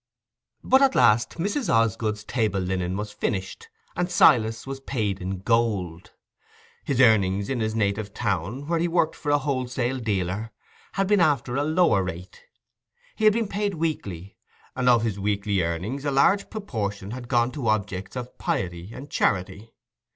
[0.63, 1.71] But at last Mrs.
[1.71, 6.13] Osgood's table linen was finished, and Silas was paid in gold.
[6.83, 10.49] His earnings in his native town, where he worked for a wholesale dealer,
[10.93, 12.41] had been after a lower rate;
[13.15, 14.37] he had been paid weekly,
[14.75, 19.11] and of his weekly earnings a large proportion had gone to objects of piety and
[19.11, 19.71] charity.